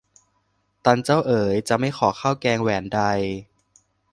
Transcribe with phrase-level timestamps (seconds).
[0.85, 3.01] ตันเจ้าเอ๋ย จะไม่ขอข้าวแกงแหวนใด